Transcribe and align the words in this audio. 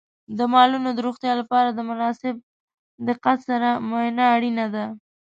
د 0.37 0.39
مالونو 0.53 0.89
د 0.93 0.99
روغتیا 1.07 1.33
لپاره 1.41 1.69
د 1.71 1.79
مناسب 1.89 2.35
دقت 3.09 3.37
سره 3.49 3.67
معاینه 3.89 4.25
اړینه 4.35 4.65
ده. 4.75 4.85